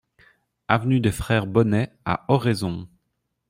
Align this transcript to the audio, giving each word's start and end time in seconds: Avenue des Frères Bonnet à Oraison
Avenue 0.67 0.99
des 0.99 1.11
Frères 1.11 1.45
Bonnet 1.45 1.93
à 2.05 2.25
Oraison 2.27 2.87